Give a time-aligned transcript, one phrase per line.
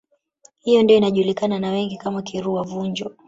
[0.59, 3.11] Hiyo ndiyo inajulikana na wengi kama Kirua Vunjo